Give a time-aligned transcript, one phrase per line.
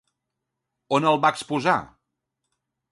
[0.99, 1.79] On el va exposar?